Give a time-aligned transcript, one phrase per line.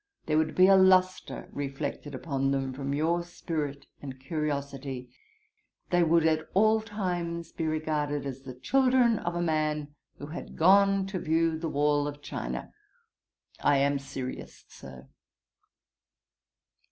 [0.25, 5.11] There would be a lustre reflected upon them from your spirit and curiosity.
[5.91, 10.57] They would be at all times regarded as the children of a man who had
[10.57, 12.73] gone to view the wall of China.
[13.59, 15.07] I am serious, Sir.'